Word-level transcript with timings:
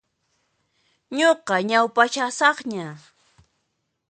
Nuqa 1.17 1.55
ñaupashasaqña. 1.69 2.87